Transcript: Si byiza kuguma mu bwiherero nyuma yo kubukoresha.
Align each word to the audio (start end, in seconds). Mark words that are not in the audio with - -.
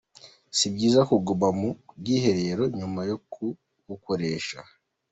Si 0.57 0.67
byiza 0.75 1.01
kuguma 1.09 1.47
mu 1.59 1.69
bwiherero 1.97 2.63
nyuma 2.77 3.01
yo 3.09 3.17
kubukoresha. 3.31 4.59